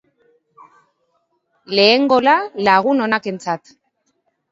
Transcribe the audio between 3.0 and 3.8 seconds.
onakentzat